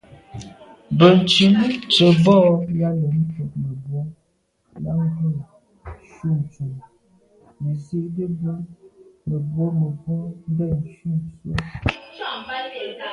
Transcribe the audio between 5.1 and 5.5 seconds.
ghʉ̌